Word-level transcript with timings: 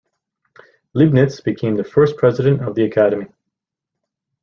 Leibniz 0.95 1.41
became 1.43 1.75
the 1.75 1.83
first 1.83 2.17
president 2.17 2.63
of 2.63 2.73
the 2.73 2.85
Academy. 2.85 3.27